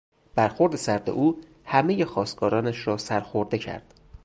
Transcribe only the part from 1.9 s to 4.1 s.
خواستگارانش را سرخورده کرد.